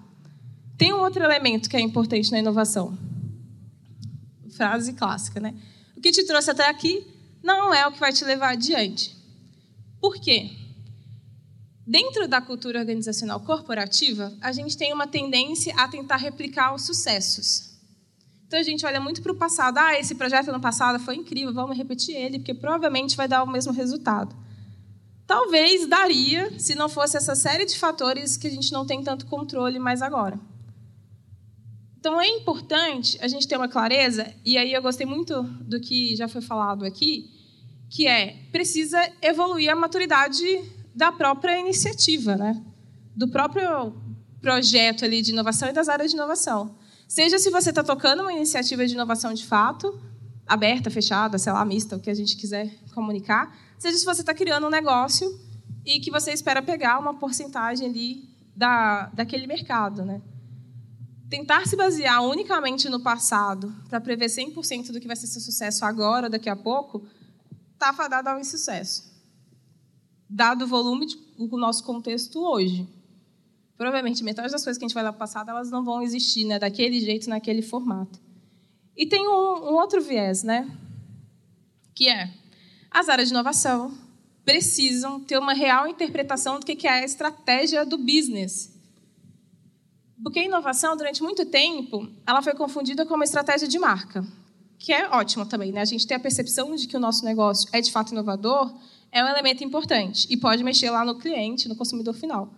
[0.77, 2.97] Tem um outro elemento que é importante na inovação.
[4.51, 5.53] Frase clássica, né?
[5.95, 7.05] O que te trouxe até aqui
[7.43, 9.15] não é o que vai te levar adiante.
[9.99, 10.51] Por quê?
[11.89, 17.71] Dentro da cultura organizacional corporativa, a gente tem uma tendência a tentar replicar os sucessos.
[18.45, 19.79] Então a gente olha muito para o passado.
[19.79, 23.47] Ah, esse projeto no passado foi incrível, vamos repetir ele, porque provavelmente vai dar o
[23.47, 24.35] mesmo resultado.
[25.25, 29.25] Talvez daria, se não fosse essa série de fatores que a gente não tem tanto
[29.25, 30.39] controle mais agora.
[31.99, 36.15] Então é importante a gente ter uma clareza, e aí eu gostei muito do que
[36.15, 37.31] já foi falado aqui,
[37.89, 42.61] que é precisa evoluir a maturidade da própria iniciativa, né?
[43.15, 43.93] do próprio
[44.41, 46.75] projeto ali de inovação e das áreas de inovação.
[47.07, 49.97] Seja se você está tocando uma iniciativa de inovação de fato,
[50.45, 54.33] aberta, fechada, sei lá, mista, o que a gente quiser comunicar, seja se você está
[54.33, 55.39] criando um negócio
[55.85, 60.03] e que você espera pegar uma porcentagem ali da, daquele mercado.
[60.03, 60.21] Né?
[61.29, 65.85] Tentar se basear unicamente no passado para prever 100% do que vai ser seu sucesso
[65.85, 67.07] agora daqui a pouco,
[67.73, 69.08] está fadado ao insucesso.
[70.29, 72.87] Dado o volume do nosso contexto hoje
[73.79, 76.59] provavelmente metade das coisas que a gente vai lá passado elas não vão existir, né,
[76.59, 78.19] daquele jeito, naquele formato.
[78.93, 80.69] E tem um, um outro viés, né,
[81.95, 82.29] que é
[82.91, 83.97] as áreas de inovação
[84.43, 88.77] precisam ter uma real interpretação do que é a estratégia do business.
[90.21, 94.27] Porque a inovação, durante muito tempo, ela foi confundida com uma estratégia de marca,
[94.79, 95.73] que é ótimo também.
[95.73, 95.81] Né?
[95.81, 98.73] A gente ter a percepção de que o nosso negócio é de fato inovador
[99.11, 102.53] é um elemento importante e pode mexer lá no cliente, no consumidor final.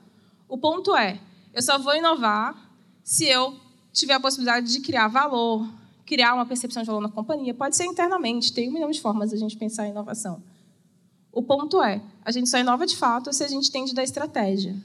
[0.48, 1.20] O ponto é,
[1.54, 2.70] eu só vou inovar
[3.04, 3.58] se eu
[3.92, 5.68] tiver a possibilidade de criar valor,
[6.06, 7.54] criar uma percepção de valor na companhia.
[7.54, 10.44] Pode ser internamente, tem um milhão de formas a gente pensar em inovação.
[11.32, 14.76] O ponto é, a gente só inova de fato se a gente entende da estratégia.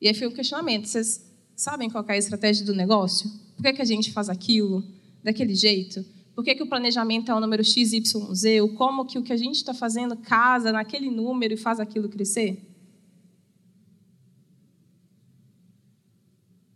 [0.00, 1.22] E aí fica o questionamento: vocês
[1.54, 3.30] sabem qual é a estratégia do negócio?
[3.54, 4.82] Por que, que a gente faz aquilo
[5.22, 6.04] daquele jeito?
[6.34, 8.14] Por que, que o planejamento é o número XYZ?
[8.76, 12.70] Como que o que a gente está fazendo casa naquele número e faz aquilo crescer?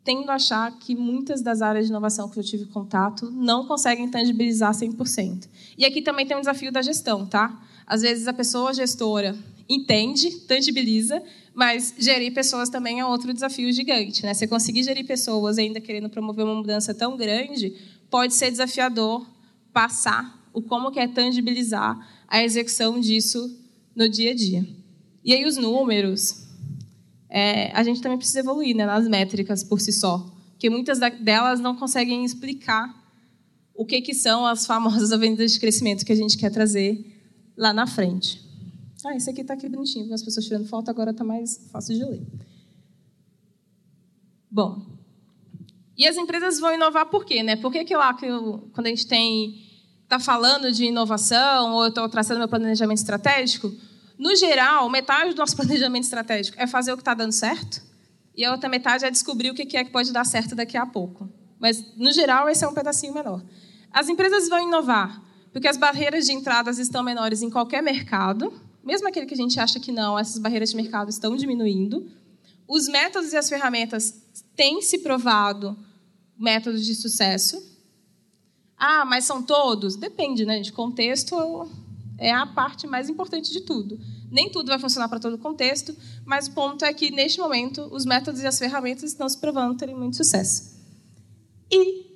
[0.04, 4.08] tendo a achar que muitas das áreas de inovação que eu tive contato não conseguem
[4.08, 5.48] tangibilizar 100%.
[5.78, 7.58] E aqui também tem um desafio da gestão, tá?
[7.86, 9.34] Às vezes a pessoa gestora
[9.66, 11.22] entende, tangibiliza,
[11.54, 14.34] mas gerir pessoas também é outro desafio gigante, né?
[14.34, 17.74] Você conseguir gerir pessoas ainda querendo promover uma mudança tão grande,
[18.14, 19.26] pode ser desafiador
[19.72, 21.98] passar o como que é tangibilizar
[22.28, 23.58] a execução disso
[23.92, 24.64] no dia a dia.
[25.24, 26.46] E aí os números,
[27.28, 31.58] é, a gente também precisa evoluir né, nas métricas por si só, porque muitas delas
[31.58, 32.88] não conseguem explicar
[33.74, 37.04] o que, que são as famosas avenidas de crescimento que a gente quer trazer
[37.56, 38.40] lá na frente.
[39.04, 42.04] Ah, esse aqui está aqui bonitinho, as pessoas tirando foto, agora está mais fácil de
[42.04, 42.22] ler.
[44.48, 44.93] Bom,
[45.96, 47.42] e as empresas vão inovar por quê?
[47.42, 47.56] Né?
[47.56, 49.62] Por que, que lá, que eu, quando a gente tem
[50.02, 53.72] está falando de inovação ou eu estou traçando meu planejamento estratégico,
[54.18, 57.82] no geral, metade do nosso planejamento estratégico é fazer o que está dando certo,
[58.36, 60.84] e a outra metade é descobrir o que é que pode dar certo daqui a
[60.84, 61.28] pouco.
[61.58, 63.42] Mas, no geral, esse é um pedacinho menor.
[63.92, 65.22] As empresas vão inovar
[65.54, 68.52] porque as barreiras de entradas estão menores em qualquer mercado,
[68.82, 72.10] mesmo aquele que a gente acha que não, essas barreiras de mercado estão diminuindo.
[72.66, 74.14] Os métodos e as ferramentas
[74.56, 75.76] têm se provado
[76.38, 77.62] métodos de sucesso.
[78.76, 79.96] Ah, mas são todos?
[79.96, 80.60] Depende, né?
[80.60, 81.68] De contexto
[82.18, 83.98] é a parte mais importante de tudo.
[84.30, 88.04] Nem tudo vai funcionar para todo contexto, mas o ponto é que, neste momento, os
[88.04, 90.74] métodos e as ferramentas estão se provando terem muito sucesso.
[91.70, 92.14] E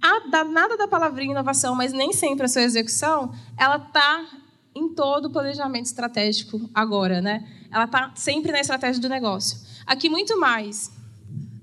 [0.00, 4.26] a nada da palavrinha inovação, mas nem sempre a sua execução, ela está
[4.74, 7.46] em todo o planejamento estratégico agora, né?
[7.70, 9.58] Ela está sempre na estratégia do negócio.
[9.86, 10.90] Aqui muito mais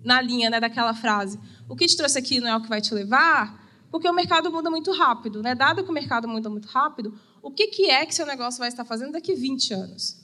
[0.04, 1.40] na linha né, daquela frase.
[1.68, 4.52] O que te trouxe aqui não é o que vai te levar porque o mercado
[4.52, 5.42] muda muito rápido.
[5.42, 5.56] Né?
[5.56, 8.70] Dado que o mercado muda muito rápido, o que, que é que seu negócio vai
[8.70, 10.18] estar fazendo daqui a 20 anos?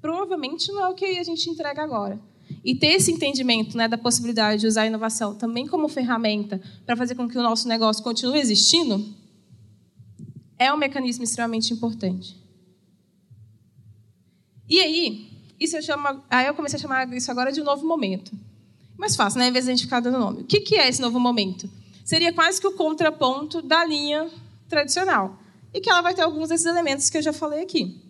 [0.00, 2.20] Provavelmente não é o que a gente entrega agora.
[2.64, 6.96] E ter esse entendimento né, da possibilidade de usar a inovação também como ferramenta para
[6.96, 9.14] fazer com que o nosso negócio continue existindo
[10.58, 12.36] é um mecanismo extremamente importante.
[14.68, 15.31] E aí,
[15.62, 18.32] isso eu chamo, aí eu comecei a chamar isso agora de novo momento.
[18.96, 19.48] Mais fácil, né?
[19.48, 20.42] Em vez de a gente ficar dando nome.
[20.42, 21.68] O que é esse novo momento?
[22.04, 24.30] Seria quase que o contraponto da linha
[24.68, 25.38] tradicional.
[25.72, 28.00] E que ela vai ter alguns desses elementos que eu já falei aqui.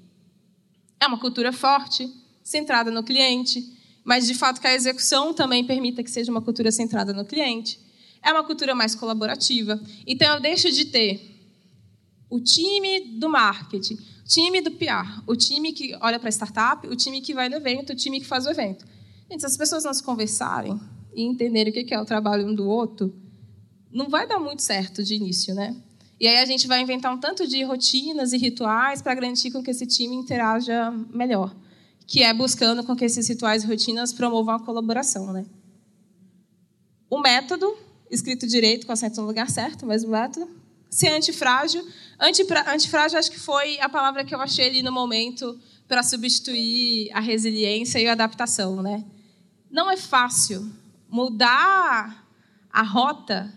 [1.00, 2.12] É uma cultura forte,
[2.42, 3.64] centrada no cliente,
[4.04, 7.78] mas de fato que a execução também permita que seja uma cultura centrada no cliente.
[8.22, 9.80] É uma cultura mais colaborativa.
[10.06, 11.32] Então eu deixo de ter
[12.28, 16.96] o time do marketing, time do PR, o time que olha para a startup, o
[16.96, 18.84] time que vai no evento, o time que faz o evento.
[19.30, 20.78] Gente, se as pessoas não se conversarem
[21.14, 23.14] e entenderem o que é o trabalho um do outro,
[23.90, 25.76] não vai dar muito certo de início, né?
[26.20, 29.62] E aí a gente vai inventar um tanto de rotinas e rituais para garantir com
[29.62, 31.54] que esse time interaja melhor
[32.06, 35.32] que é buscando com que esses rituais e rotinas promovam a colaboração.
[35.32, 35.46] Né?
[37.08, 37.74] O método,
[38.10, 40.46] escrito direito, com acento no lugar certo, mas o método.
[40.92, 41.82] Ser antifrágil.
[42.20, 47.20] Antifrágil acho que foi a palavra que eu achei ali no momento para substituir a
[47.20, 48.82] resiliência e a adaptação.
[48.82, 49.02] Né?
[49.70, 50.70] Não é fácil.
[51.08, 52.28] Mudar
[52.70, 53.50] a rota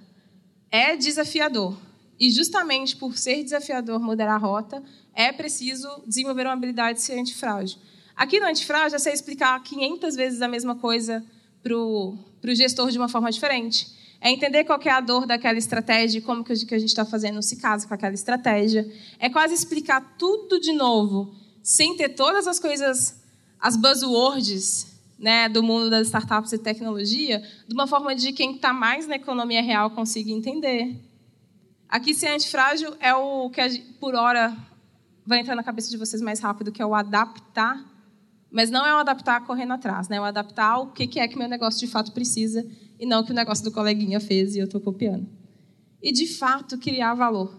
[0.71, 1.77] é desafiador.
[2.17, 4.81] E justamente por ser desafiador mudar a rota,
[5.13, 7.77] é preciso desenvolver uma habilidade de ser antifrágil.
[8.15, 11.21] Aqui no Antifrágil, é você explicar 500 vezes a mesma coisa
[11.61, 12.17] para o
[12.53, 14.04] gestor de uma forma diferente.
[14.21, 17.41] É entender qual é a dor daquela estratégia e como que a gente está fazendo
[17.41, 18.89] se casa com aquela estratégia.
[19.19, 23.21] É quase explicar tudo de novo, sem ter todas as coisas,
[23.59, 28.73] as buzzwords né, do mundo das startups e tecnologia, de uma forma de quem está
[28.73, 30.95] mais na economia real consiga entender.
[31.87, 34.55] Aqui, ser antifrágil é o que, por hora,
[35.25, 37.95] vai entrar na cabeça de vocês mais rápido, que é o adaptar
[38.55, 40.15] mas não é o adaptar correndo atrás, né?
[40.15, 42.65] é o adaptar o que é que meu negócio de fato precisa
[42.99, 45.27] e não que o negócio do coleguinha fez e eu estou copiando.
[46.01, 47.53] E, de fato, criar valor.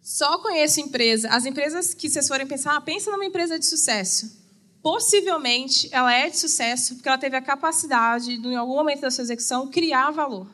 [0.00, 4.40] Só conheço empresa, as empresas que vocês forem pensar, ah, pensa numa empresa de sucesso.
[4.82, 9.22] Possivelmente ela é de sucesso porque ela teve a capacidade, em algum momento da sua
[9.22, 10.46] execução, criar valor.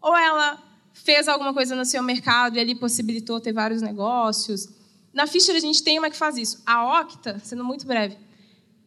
[0.00, 4.68] Ou ela fez alguma coisa no seu mercado e ali possibilitou ter vários negócios.
[5.12, 6.62] Na Fischer a gente tem uma que faz isso.
[6.64, 8.16] A Octa, sendo muito breve,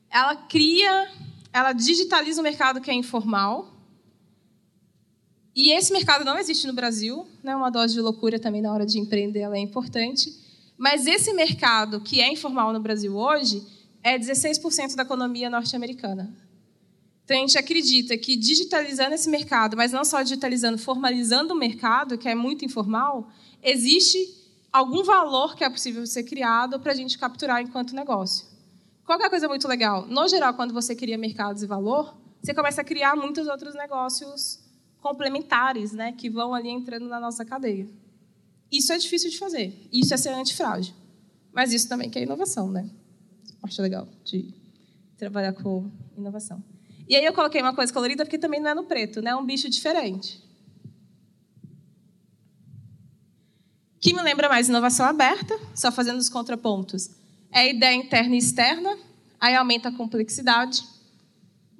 [0.10, 1.12] ela cria,
[1.52, 3.73] ela digitaliza o mercado que é informal.
[5.56, 7.56] E esse mercado não existe no Brasil, né?
[7.56, 10.34] Uma dose de loucura também na hora de empreender, ela é importante.
[10.78, 13.64] Mas esse mercado que é informal no Brasil hoje
[14.02, 16.36] é 16% da economia norte-americana.
[17.24, 22.18] Então a gente acredita que digitalizando esse mercado, mas não só digitalizando, formalizando o mercado,
[22.18, 23.30] que é muito informal,
[23.62, 24.18] existe
[24.72, 28.46] algum valor que é possível ser criado para a gente capturar enquanto negócio.
[29.06, 30.06] Qual é a coisa muito legal?
[30.08, 34.63] No geral, quando você cria mercados e valor, você começa a criar muitos outros negócios
[35.04, 37.88] complementares, né, que vão ali entrando na nossa cadeia.
[38.72, 39.88] Isso é difícil de fazer.
[39.92, 40.96] Isso é ser antifrágil.
[41.52, 42.90] Mas isso também que é inovação, né?
[43.62, 44.52] Acho legal de
[45.16, 46.64] trabalhar com inovação.
[47.08, 49.32] E aí eu coloquei uma coisa colorida porque também não é no preto, né?
[49.32, 50.42] É um bicho diferente.
[54.02, 57.12] Que me lembra mais inovação aberta, só fazendo os contrapontos
[57.54, 58.98] é ideia interna e externa,
[59.40, 60.84] aí aumenta a complexidade,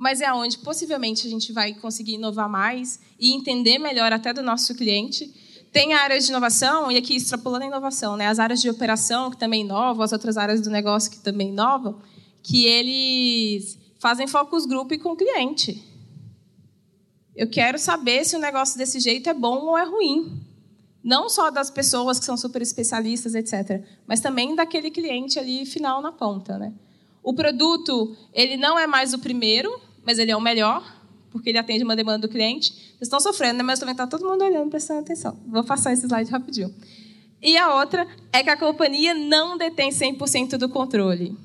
[0.04, 4.44] mas é onde possivelmente a gente vai conseguir inovar mais e entender melhor até do
[4.44, 5.34] nosso cliente.
[5.72, 8.28] Tem áreas de inovação, e aqui extrapolando a inovação, né?
[8.28, 12.02] as áreas de operação que também inovam, as outras áreas do negócio que também inovam,
[12.44, 15.82] que eles fazem focus group com o cliente.
[17.34, 20.38] Eu quero saber se o negócio desse jeito é bom ou é ruim
[21.02, 26.02] não só das pessoas que são super especialistas, etc., mas também daquele cliente ali final
[26.02, 26.74] na ponta, né?
[27.24, 29.70] O produto, ele não é mais o primeiro,
[30.06, 30.84] mas ele é o melhor,
[31.32, 32.72] porque ele atende uma demanda do cliente.
[32.72, 33.64] Vocês estão sofrendo, né?
[33.64, 35.40] mas também está todo mundo olhando, prestando atenção.
[35.48, 36.74] Vou passar esse slide rapidinho.
[37.42, 41.36] E a outra é que a companhia não detém 100% do controle.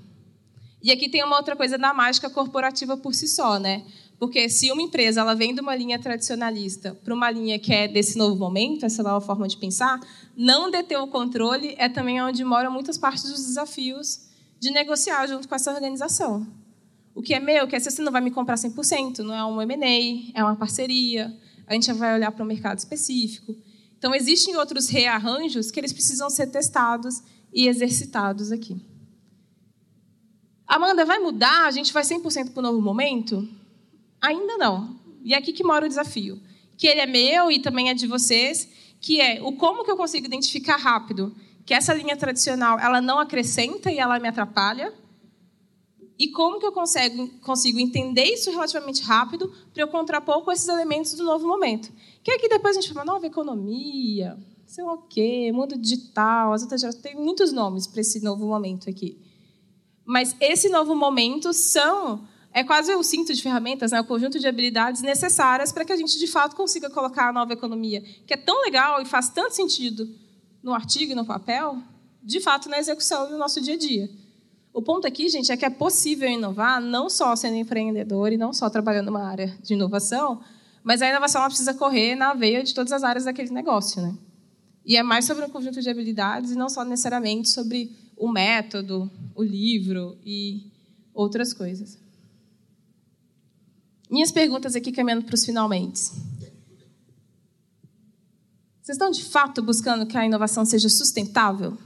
[0.83, 3.85] E aqui tem uma outra coisa da mágica corporativa por si só, né?
[4.19, 7.89] Porque se uma empresa ela vem de uma linha tradicionalista para uma linha que é
[7.89, 10.01] desse novo momento, essa nova forma de pensar,
[10.37, 14.29] não deter o controle é também onde moram muitas partes dos desafios
[14.61, 16.47] de negociar junto com essa organização.
[17.15, 19.45] O que é meu, que é se você não vai me comprar 100%, não é
[19.45, 23.55] um M&A, é uma parceria, a gente vai olhar para um mercado específico.
[23.99, 28.81] Então, existem outros rearranjos que eles precisam ser testados e exercitados aqui.
[30.67, 31.67] Amanda, vai mudar?
[31.67, 33.49] A gente vai 100% para o novo momento?
[34.21, 34.97] Ainda não.
[35.25, 36.41] E é aqui que mora o desafio.
[36.77, 38.69] que ele é meu e também é de vocês,
[39.01, 41.35] que é o como que eu consigo identificar rápido
[41.69, 44.91] que essa linha tradicional ela não acrescenta e ela me atrapalha,
[46.19, 50.67] e como que eu consigo, consigo entender isso relativamente rápido para eu contrapor com esses
[50.67, 51.93] elementos do novo momento.
[52.25, 56.63] Que aqui depois a gente fala nova economia, sei lá o quê, mundo digital, as
[56.63, 59.17] outras tem muitos nomes para esse novo momento aqui.
[60.05, 64.49] Mas esse novo momento são é quase o cinto de ferramentas, né, o conjunto de
[64.49, 68.37] habilidades necessárias para que a gente de fato consiga colocar a nova economia, que é
[68.37, 70.09] tão legal e faz tanto sentido
[70.63, 71.79] no artigo e no papel,
[72.23, 74.11] de fato na execução no nosso dia a dia.
[74.79, 78.53] O ponto aqui, gente, é que é possível inovar não só sendo empreendedor e não
[78.53, 80.41] só trabalhando numa área de inovação,
[80.85, 84.17] mas a inovação precisa correr na veia de todas as áreas daquele negócio, né?
[84.87, 89.11] E é mais sobre um conjunto de habilidades e não só necessariamente sobre o método,
[89.35, 90.71] o livro e
[91.13, 91.99] outras coisas.
[94.09, 95.99] Minhas perguntas aqui caminhando para os finalmente.
[98.81, 101.77] Vocês estão de fato buscando que a inovação seja sustentável?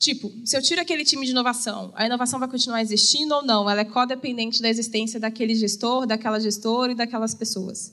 [0.00, 3.68] Tipo, se eu tiro aquele time de inovação, a inovação vai continuar existindo ou não?
[3.68, 7.92] Ela é codependente da existência daquele gestor, daquela gestora e daquelas pessoas.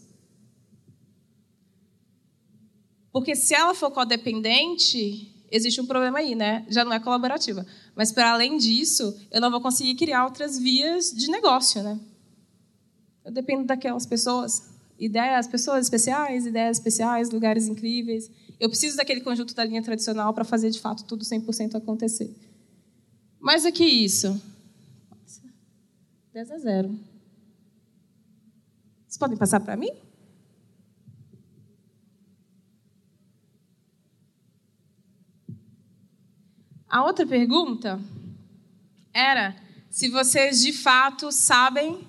[3.12, 6.66] Porque se ela for codependente, existe um problema aí, né?
[6.70, 7.66] Já não é colaborativa.
[7.94, 12.00] Mas, para além disso, eu não vou conseguir criar outras vias de negócio, né?
[13.26, 14.70] Eu dependo daquelas pessoas.
[14.98, 18.32] Ideias, pessoas especiais, ideias especiais, lugares incríveis.
[18.60, 22.36] Eu preciso daquele conjunto da linha tradicional para fazer, de fato, tudo 100% acontecer.
[23.40, 24.30] Mais do que isso.
[25.10, 25.42] Nossa,
[26.34, 27.00] 10 a 0.
[29.08, 29.92] Vocês podem passar para mim?
[36.90, 38.00] A outra pergunta
[39.14, 39.56] era
[39.90, 42.08] se vocês de fato sabem,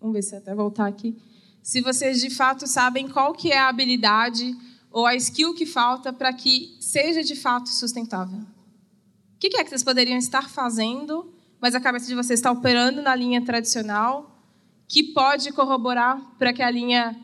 [0.00, 1.16] vamos ver se até voltar aqui,
[1.62, 4.56] se vocês de fato sabem qual que é a habilidade
[4.96, 8.38] ou a skill que falta para que seja de fato sustentável.
[8.38, 13.02] O que é que vocês poderiam estar fazendo, mas a cabeça de vocês está operando
[13.02, 14.40] na linha tradicional,
[14.88, 17.14] que pode corroborar para que a linha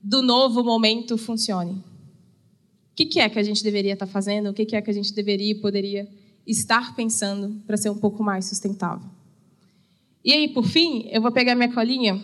[0.00, 1.72] do novo momento funcione?
[1.72, 4.50] O que, é que a gente deveria estar fazendo?
[4.50, 6.08] O que, é que a gente deveria e poderia
[6.46, 9.10] estar pensando para ser um pouco mais sustentável?
[10.24, 12.22] E aí, por fim, eu vou pegar minha colinha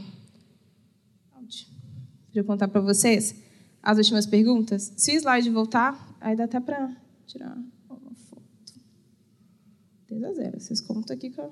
[1.29, 3.50] para eu contar para vocês
[3.83, 4.93] as últimas perguntas.
[4.97, 6.95] Se o slide voltar, aí dá até para
[7.27, 7.57] tirar
[7.89, 8.75] uma foto.
[10.09, 10.61] 10 a 0.
[10.61, 11.51] Vocês contam aqui com.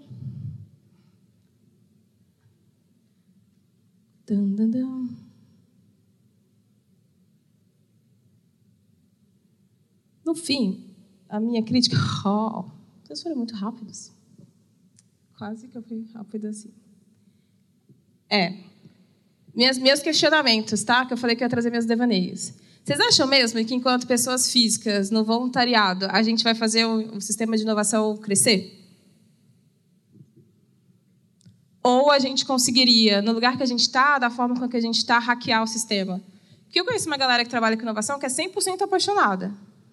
[4.26, 5.08] Dun, dun, dun.
[10.24, 10.94] No fim,
[11.28, 11.96] a minha crítica.
[12.30, 12.64] Oh,
[13.04, 14.12] vocês foram muito rápidos.
[15.38, 16.70] Quase que eu fui rápido assim.
[18.28, 18.67] É.
[19.54, 21.04] Minhas, meus questionamentos, tá?
[21.04, 22.52] Que eu falei que ia trazer meus devaneios.
[22.84, 27.20] Vocês acham mesmo que, enquanto pessoas físicas, no voluntariado, a gente vai fazer o, o
[27.20, 28.74] sistema de inovação crescer?
[31.82, 34.80] Ou a gente conseguiria, no lugar que a gente está, da forma com que a
[34.80, 36.20] gente está, hackear o sistema?
[36.64, 39.52] Porque eu conheço uma galera que trabalha com inovação que é 100% apaixonada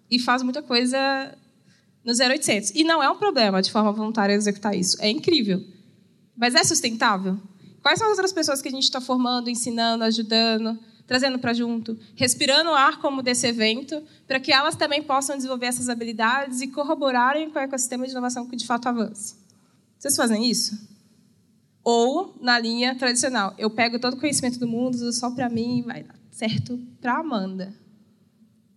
[0.09, 0.97] e faz muita coisa
[2.03, 2.71] no 0800.
[2.71, 4.97] E não é um problema, de forma voluntária, executar isso.
[5.01, 5.63] É incrível.
[6.35, 7.39] Mas é sustentável?
[7.85, 11.95] Quais são as outras pessoas que a gente está formando, ensinando, ajudando, trazendo para junto,
[12.15, 16.67] respirando o ar como desse evento, para que elas também possam desenvolver essas habilidades e
[16.67, 19.35] corroborarem com o ecossistema de inovação que de fato avance?
[19.99, 20.75] Vocês fazem isso?
[21.83, 25.77] Ou, na linha tradicional, eu pego todo o conhecimento do mundo, uso só para mim
[25.77, 27.71] e vai dar certo para Amanda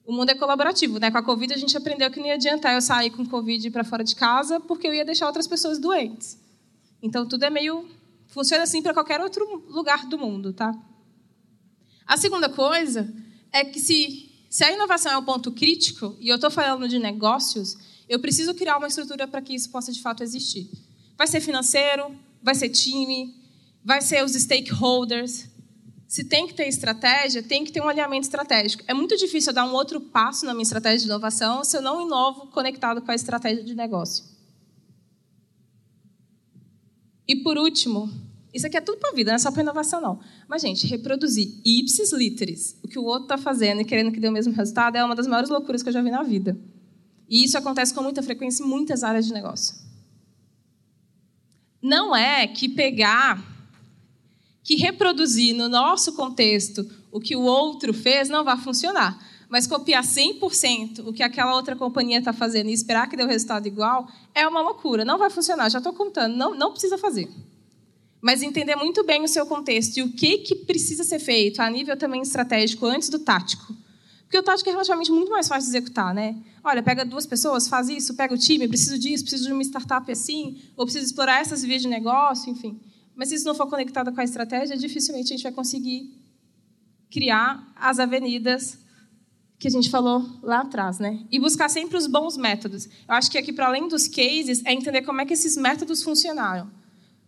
[0.05, 1.11] o mundo é colaborativo, né?
[1.11, 3.85] Com a Covid a gente aprendeu que não ia adiantar eu sair com Covid para
[3.85, 6.38] fora de casa, porque eu ia deixar outras pessoas doentes.
[7.03, 7.87] Então tudo é meio
[8.38, 10.73] funciona assim para qualquer outro lugar do mundo, tá?
[12.06, 13.13] A segunda coisa
[13.52, 16.98] é que se se a inovação é um ponto crítico e eu estou falando de
[16.98, 17.77] negócios,
[18.08, 20.71] eu preciso criar uma estrutura para que isso possa de fato existir.
[21.19, 23.35] Vai ser financeiro, vai ser time,
[23.85, 25.48] vai ser os stakeholders,
[26.06, 28.85] se tem que ter estratégia, tem que ter um alinhamento estratégico.
[28.87, 31.83] É muito difícil eu dar um outro passo na minha estratégia de inovação se eu
[31.83, 34.25] não inovo conectado com a estratégia de negócio.
[37.27, 38.10] E por último,
[38.53, 40.21] isso aqui é tudo para a vida, não é só para inovação, não.
[40.49, 44.29] Mas, gente, reproduzir ipsis literis, o que o outro está fazendo e querendo que dê
[44.29, 46.59] o mesmo resultado, é uma das maiores loucuras que eu já vi na vida.
[47.29, 49.77] E isso acontece com muita frequência em muitas áreas de negócio.
[51.83, 53.57] Não é que pegar
[54.65, 59.19] que reproduzir no nosso contexto o que o outro fez não vai funcionar.
[59.49, 63.27] Mas copiar 100% o que aquela outra companhia está fazendo e esperar que dê o
[63.27, 65.07] resultado igual é uma loucura.
[65.07, 67.31] Não vai funcionar, já estou contando, não, não precisa fazer.
[68.21, 71.71] Mas entender muito bem o seu contexto e o que, que precisa ser feito a
[71.71, 73.75] nível também estratégico antes do tático.
[74.23, 76.37] Porque o tático é relativamente muito mais fácil de executar, né?
[76.62, 80.10] Olha, pega duas pessoas, faz isso, pega o time, preciso disso, preciso de uma startup
[80.12, 82.79] assim, ou preciso explorar essas vias de negócio, enfim.
[83.16, 86.12] Mas se isso não for conectado com a estratégia, dificilmente a gente vai conseguir
[87.10, 88.79] criar as avenidas
[89.58, 91.25] que a gente falou lá atrás, né?
[91.31, 92.87] E buscar sempre os bons métodos.
[92.87, 96.02] Eu acho que aqui, para além dos cases, é entender como é que esses métodos
[96.02, 96.71] funcionaram.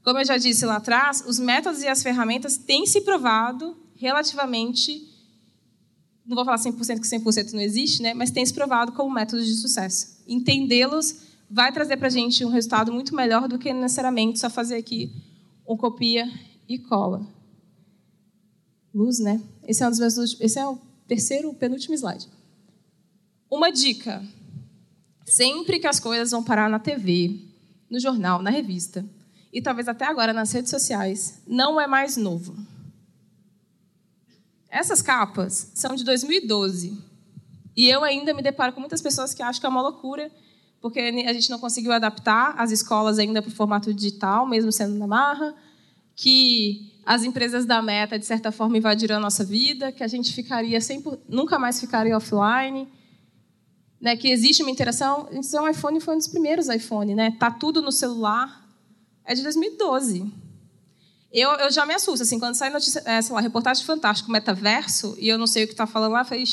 [0.03, 5.11] Como eu já disse lá atrás, os métodos e as ferramentas têm se provado relativamente
[6.31, 8.15] não vou falar 100% que 100% não existe, né?
[8.15, 10.23] mas tem se provado como métodos de sucesso.
[10.29, 14.77] Entendê-los vai trazer para a gente um resultado muito melhor do que necessariamente só fazer
[14.77, 15.13] aqui
[15.69, 16.31] um copia
[16.69, 17.27] e cola.
[18.95, 19.41] Luz, né?
[19.67, 20.79] Esse é, um dos meus, esse é o
[21.09, 22.29] terceiro, penúltimo slide.
[23.51, 24.23] Uma dica.
[25.25, 27.41] Sempre que as coisas vão parar na TV,
[27.91, 29.05] no jornal, na revista,
[29.53, 32.55] e talvez até agora nas redes sociais, não é mais novo.
[34.69, 36.97] Essas capas são de 2012.
[37.77, 40.31] E eu ainda me deparo com muitas pessoas que acham que é uma loucura,
[40.81, 44.95] porque a gente não conseguiu adaptar as escolas ainda para o formato digital, mesmo sendo
[44.95, 45.55] na marra,
[46.15, 50.33] que as empresas da Meta, de certa forma, invadiram a nossa vida, que a gente
[50.33, 52.87] ficaria sempre, nunca mais ficaria offline,
[54.01, 55.29] né, que existe uma interação.
[55.33, 57.37] Então, o iPhone foi um dos primeiros iPhone, né?
[57.39, 58.60] Tá tudo no celular.
[59.25, 60.33] É de 2012.
[61.33, 65.17] Eu, eu já me assusto, assim, quando sai notícia, é, sei lá, reportagem fantástico, metaverso,
[65.19, 66.45] e eu não sei o que está falando lá, eu falei,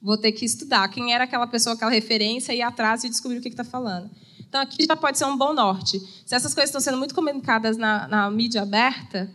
[0.00, 0.88] vou ter que estudar.
[0.88, 4.10] Quem era aquela pessoa, aquela referência, ir atrás e descobrir o que está falando.
[4.40, 5.98] Então, aqui já pode ser um bom norte.
[6.24, 9.30] Se essas coisas estão sendo muito comunicadas na, na mídia aberta,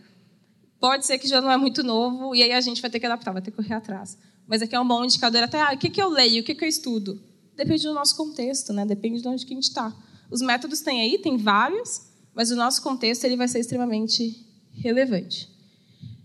[0.80, 3.06] pode ser que já não é muito novo, e aí a gente vai ter que
[3.06, 4.18] adaptar, vai ter que correr atrás.
[4.48, 6.54] Mas aqui é um bom indicador até, ah, o que, que eu leio, o que,
[6.54, 7.22] que eu estudo?
[7.54, 8.84] Depende do nosso contexto, né?
[8.84, 9.94] depende de onde que a gente está.
[10.30, 15.48] Os métodos tem aí, tem vários, mas o nosso contexto ele vai ser extremamente relevante.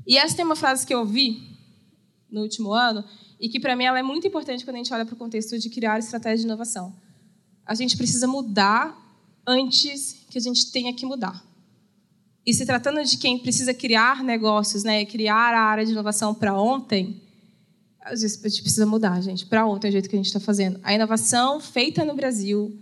[0.06, 1.42] E essa tem uma frase que eu ouvi
[2.30, 3.04] no último ano
[3.40, 5.58] e que para mim ela é muito importante quando a gente olha para o contexto
[5.58, 6.96] de criar estratégia de inovação.
[7.66, 8.96] A gente precisa mudar
[9.46, 11.44] antes que a gente tenha que mudar.
[12.46, 16.54] E se tratando de quem precisa criar negócios, né, criar a área de inovação para
[16.54, 17.22] ontem,
[18.00, 20.80] a gente precisa mudar, gente, para ontem, o jeito que a gente está fazendo.
[20.84, 22.80] A inovação feita no Brasil,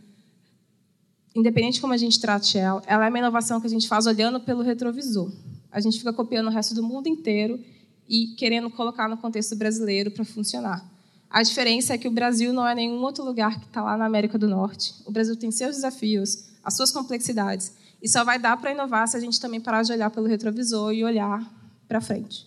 [1.36, 4.06] independente de como a gente trate ela, ela é uma inovação que a gente faz
[4.06, 5.32] olhando pelo retrovisor.
[5.72, 7.60] A gente fica copiando o resto do mundo inteiro
[8.08, 10.88] e querendo colocar no contexto brasileiro para funcionar.
[11.30, 14.06] A diferença é que o Brasil não é nenhum outro lugar que está lá na
[14.06, 14.94] América do Norte.
[15.04, 17.74] O Brasil tem seus desafios, as suas complexidades.
[18.00, 20.94] E só vai dar para inovar se a gente também parar de olhar pelo retrovisor
[20.94, 21.42] e olhar
[21.88, 22.46] para frente.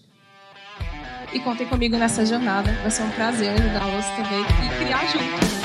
[1.33, 2.73] E contem comigo nessa jornada.
[2.83, 5.56] Vai ser um prazer ajudá-los também e criar juntos.